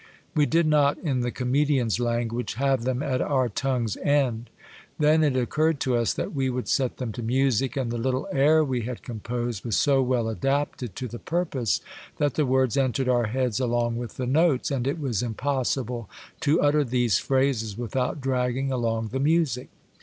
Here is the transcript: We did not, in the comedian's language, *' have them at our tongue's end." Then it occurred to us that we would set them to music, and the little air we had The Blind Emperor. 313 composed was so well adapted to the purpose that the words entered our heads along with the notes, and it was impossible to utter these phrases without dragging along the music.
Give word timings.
We 0.33 0.47
did 0.47 0.65
not, 0.65 0.97
in 0.97 1.19
the 1.19 1.29
comedian's 1.29 1.99
language, 1.99 2.55
*' 2.55 2.55
have 2.55 2.85
them 2.85 3.03
at 3.03 3.21
our 3.21 3.49
tongue's 3.49 3.97
end." 3.97 4.49
Then 4.97 5.23
it 5.23 5.35
occurred 5.35 5.79
to 5.81 5.95
us 5.95 6.11
that 6.15 6.33
we 6.33 6.49
would 6.49 6.67
set 6.67 6.97
them 6.97 7.11
to 7.11 7.21
music, 7.21 7.77
and 7.77 7.91
the 7.91 7.99
little 7.99 8.27
air 8.31 8.63
we 8.63 8.79
had 8.81 8.97
The 8.97 9.01
Blind 9.13 9.25
Emperor. 9.27 9.51
313 9.53 9.55
composed 9.61 9.65
was 9.65 9.77
so 9.77 10.01
well 10.01 10.27
adapted 10.27 10.95
to 10.95 11.07
the 11.07 11.19
purpose 11.19 11.81
that 12.17 12.33
the 12.33 12.47
words 12.47 12.77
entered 12.77 13.09
our 13.09 13.27
heads 13.27 13.59
along 13.59 13.97
with 13.97 14.17
the 14.17 14.25
notes, 14.25 14.71
and 14.71 14.87
it 14.87 14.99
was 14.99 15.21
impossible 15.21 16.09
to 16.39 16.61
utter 16.61 16.83
these 16.83 17.19
phrases 17.19 17.77
without 17.77 18.19
dragging 18.19 18.71
along 18.71 19.09
the 19.09 19.19
music. 19.19 19.69